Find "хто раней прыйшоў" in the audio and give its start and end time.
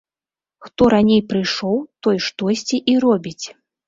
0.67-1.75